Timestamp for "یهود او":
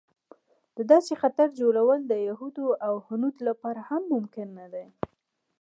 2.27-2.93